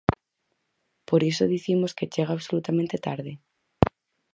[1.07, 3.31] Por iso dicimos que chega absolutamente tarde.